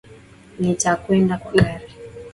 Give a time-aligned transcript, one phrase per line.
[0.59, 1.87] Nitakwenda kwa gari